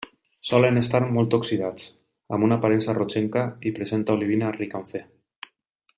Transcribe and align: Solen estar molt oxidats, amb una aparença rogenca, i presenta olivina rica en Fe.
Solen 0.51 0.79
estar 0.81 1.01
molt 1.17 1.35
oxidats, 1.39 1.85
amb 2.37 2.47
una 2.49 2.57
aparença 2.61 2.97
rogenca, 3.01 3.47
i 3.69 3.75
presenta 3.79 4.17
olivina 4.19 4.51
rica 4.57 4.83
en 4.85 4.93
Fe. 4.95 5.03